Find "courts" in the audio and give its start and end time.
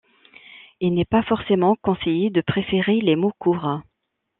3.37-3.81